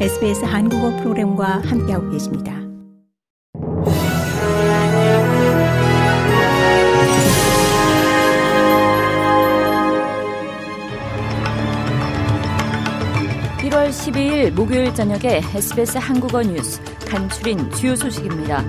SBS 0.00 0.44
한국어 0.44 0.90
프로그램과 0.96 1.62
함께하고 1.64 2.10
계십니다. 2.10 2.52
(1월 13.62 13.88
12일) 13.88 14.50
목요일 14.50 14.92
저녁에 14.94 15.36
SBS 15.54 15.98
한국어 15.98 16.42
뉴스 16.42 16.80
간추린 17.08 17.70
주요 17.70 17.94
소식입니다. 17.94 18.64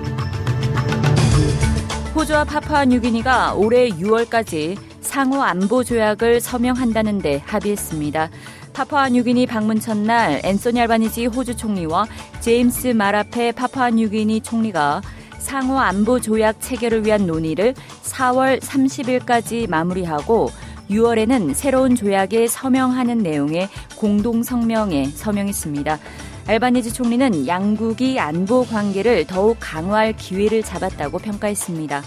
호주와 2.14 2.44
파푸아뉴기니가 2.44 3.54
올해 3.54 3.88
6월까지 3.88 4.78
상호 5.00 5.42
안보 5.42 5.82
조약을 5.82 6.40
서명한다는데 6.40 7.42
합의했습니다. 7.44 8.30
파푸아뉴기니 8.76 9.46
방문 9.46 9.80
첫날 9.80 10.42
앤소니 10.44 10.78
알바니지 10.82 11.26
호주 11.26 11.56
총리와 11.56 12.04
제임스 12.40 12.88
마라페 12.88 13.52
파푸아뉴기니 13.52 14.42
총리가 14.42 15.00
상호 15.38 15.78
안보 15.78 16.20
조약 16.20 16.60
체결을 16.60 17.06
위한 17.06 17.26
논의를 17.26 17.72
4월 18.02 18.60
30일까지 18.60 19.70
마무리하고 19.70 20.50
6월에는 20.90 21.54
새로운 21.54 21.96
조약에 21.96 22.48
서명하는 22.48 23.18
내용의 23.18 23.70
공동 23.96 24.42
성명에 24.42 25.06
서명했습니다. 25.06 25.98
알바니지 26.46 26.92
총리는 26.92 27.46
양국이 27.46 28.20
안보 28.20 28.66
관계를 28.66 29.26
더욱 29.26 29.56
강화할 29.58 30.14
기회를 30.14 30.62
잡았다고 30.62 31.18
평가했습니다. 31.20 32.02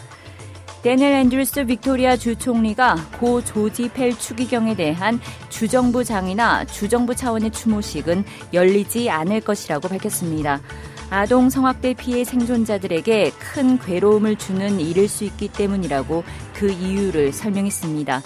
대니얼 0.82 1.14
앤드루스 1.14 1.66
빅토리아 1.66 2.16
주 2.16 2.38
총리가 2.38 2.96
고 3.20 3.44
조지 3.44 3.90
펠 3.90 4.18
추기경에 4.18 4.76
대한 4.76 5.20
주정부 5.50 6.06
장이나 6.06 6.64
주정부 6.66 7.14
차원의 7.14 7.52
추모식은 7.52 8.24
열리지 8.54 9.10
않을 9.10 9.42
것이라고 9.42 9.90
밝혔습니다. 9.90 10.62
아동 11.10 11.50
성학대 11.50 11.96
피해 11.96 12.24
생존자들에게 12.24 13.32
큰 13.32 13.78
괴로움을 13.78 14.38
주는 14.38 14.80
일일 14.80 15.10
수 15.10 15.26
있기 15.26 15.50
때문이라고 15.50 16.24
그 16.54 16.70
이유를 16.70 17.34
설명했습니다. 17.34 18.22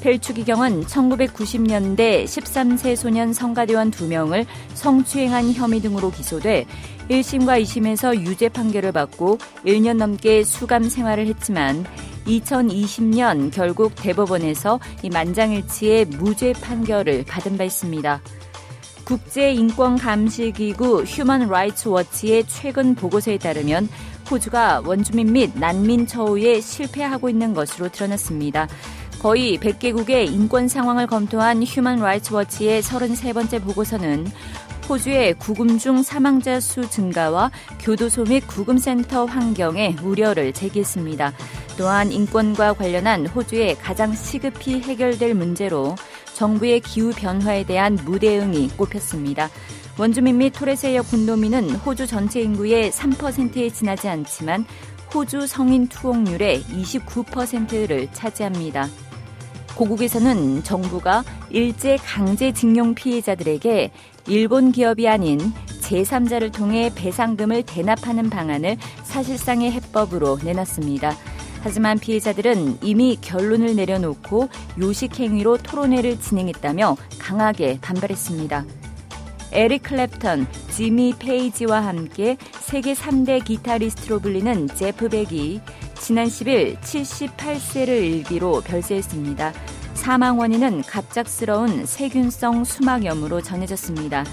펠추기경은 0.00 0.84
1990년대 0.84 2.24
13세 2.24 2.94
소년 2.94 3.32
성가대원 3.32 3.90
2명을 3.90 4.46
성추행한 4.74 5.52
혐의 5.52 5.80
등으로 5.80 6.10
기소돼 6.10 6.66
1심과 7.08 7.60
2심에서 7.62 8.20
유죄 8.20 8.48
판결을 8.48 8.92
받고 8.92 9.38
1년 9.64 9.96
넘게 9.96 10.44
수감 10.44 10.88
생활을 10.88 11.26
했지만 11.26 11.84
2020년 12.26 13.50
결국 13.52 13.94
대법원에서 13.96 14.78
이 15.02 15.10
만장일치의 15.10 16.06
무죄 16.06 16.52
판결을 16.52 17.24
받은 17.26 17.56
바 17.56 17.64
있습니다. 17.64 18.20
국제인권감시기구 19.04 21.04
휴먼 21.04 21.48
라이츠 21.48 21.88
워치의 21.88 22.44
최근 22.46 22.94
보고서에 22.94 23.38
따르면 23.38 23.88
호주가 24.30 24.82
원주민 24.84 25.32
및 25.32 25.52
난민 25.54 26.06
처우에 26.06 26.60
실패하고 26.60 27.30
있는 27.30 27.54
것으로 27.54 27.88
드러났습니다. 27.88 28.68
거의 29.20 29.58
100개국의 29.58 30.32
인권 30.32 30.68
상황을 30.68 31.08
검토한 31.08 31.62
휴먼 31.64 31.98
라이츠 31.98 32.32
워치의 32.32 32.82
33번째 32.82 33.62
보고서는 33.64 34.26
호주의 34.88 35.34
구금 35.34 35.78
중 35.78 36.02
사망자 36.02 36.60
수 36.60 36.88
증가와 36.88 37.50
교도소 37.80 38.24
및 38.24 38.46
구금센터 38.46 39.26
환경에 39.26 39.96
우려를 40.02 40.52
제기했습니다. 40.52 41.34
또한 41.76 42.10
인권과 42.10 42.72
관련한 42.74 43.26
호주의 43.26 43.76
가장 43.76 44.14
시급히 44.14 44.80
해결될 44.80 45.34
문제로 45.34 45.94
정부의 46.34 46.80
기후 46.80 47.12
변화에 47.12 47.64
대한 47.64 47.98
무대응이 48.04 48.68
꼽혔습니다. 48.76 49.50
원주민 49.98 50.38
및 50.38 50.50
토레세역 50.50 51.10
군도민은 51.10 51.70
호주 51.70 52.06
전체 52.06 52.40
인구의 52.40 52.92
3%에 52.92 53.68
지나지 53.70 54.08
않지만 54.08 54.64
호주 55.12 55.46
성인 55.46 55.88
투옥률의 55.88 56.62
29%를 56.62 58.08
차지합니다. 58.12 58.88
고국에서는 59.78 60.64
정부가 60.64 61.22
일제 61.50 61.96
강제 61.98 62.52
징용 62.52 62.96
피해자들에게 62.96 63.92
일본 64.26 64.72
기업이 64.72 65.08
아닌 65.08 65.38
제3자를 65.82 66.52
통해 66.52 66.90
배상금을 66.94 67.62
대납하는 67.62 68.28
방안을 68.28 68.76
사실상의 69.04 69.70
해법으로 69.70 70.40
내놨습니다. 70.42 71.16
하지만 71.62 71.98
피해자들은 71.98 72.78
이미 72.82 73.18
결론을 73.20 73.76
내려놓고 73.76 74.48
요식행위로 74.80 75.58
토론회를 75.58 76.20
진행했다며 76.20 76.96
강하게 77.20 77.78
반발했습니다. 77.80 78.64
에릭 79.52 79.84
클랩턴, 79.84 80.46
지미 80.70 81.14
페이지와 81.18 81.84
함께 81.86 82.36
세계 82.60 82.94
3대 82.94 83.44
기타리스트로 83.44 84.18
불리는 84.18 84.68
제프 84.74 85.08
백이 85.08 85.60
지난 86.00 86.26
10일 86.26 86.78
78세를 86.80 87.88
일기로 87.88 88.60
별세했습니다. 88.62 89.52
사망 89.94 90.38
원인은 90.38 90.82
갑작스러운 90.82 91.84
세균성 91.84 92.64
수막염으로 92.64 93.42
전해졌습니다. 93.42 94.24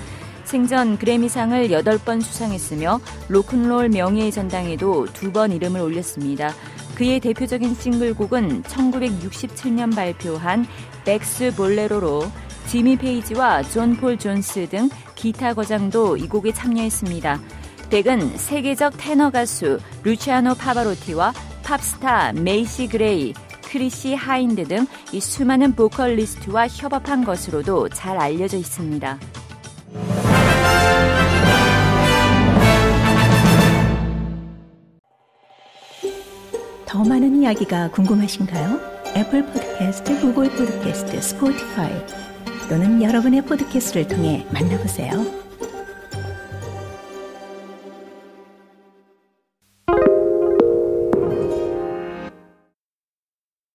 생전 0.46 0.98
그래미상을 1.00 1.70
8번 1.70 2.22
수상했으며 2.22 3.00
로큰롤 3.30 3.90
명예의 3.90 4.32
전당에도 4.32 5.06
두 5.12 5.32
번 5.32 5.52
이름을 5.52 5.82
올렸습니다. 5.82 6.54
그의 6.94 7.20
대표적인 7.20 7.74
싱글곡은 7.76 8.64
1967년 8.64 9.94
발표한 9.94 10.66
백스 11.04 11.56
볼레로로 11.56 12.24
지미 12.68 12.96
페이지와 12.96 13.64
존 13.64 13.98
폴 13.98 14.18
존스 14.18 14.70
등 14.70 14.90
기타 15.16 15.54
거장도 15.54 16.18
이 16.18 16.28
곡에 16.28 16.54
참여했습니다. 16.54 17.40
백은 17.90 18.38
세계적 18.38 18.94
테너 18.98 19.30
가수 19.30 19.80
루치아노 20.04 20.56
파바로티와 20.56 21.34
팝스타 21.66 22.34
메이시 22.34 22.88
그레이, 22.88 23.34
크리시 23.70 24.14
하인드 24.14 24.64
등 24.68 24.86
이 25.12 25.20
수많은 25.22 25.76
보컬리스트와 25.76 26.68
협업한 26.68 27.24
것으로도 27.24 27.88
잘 27.90 28.18
알려져 28.18 28.58
있습니다. 28.58 29.18
더 36.86 37.04
많은 37.04 37.42
이야기가 37.42 37.92
궁금하신가요? 37.92 38.80
애플 39.16 39.46
포드캐스트, 39.46 40.20
구글 40.20 40.50
포드캐스트, 40.50 41.22
스포티파이 41.22 41.92
또는 42.70 43.02
여러분의 43.02 43.42
포드캐스트를 43.44 44.08
통해 44.08 44.46
만나보세요. 44.52 45.45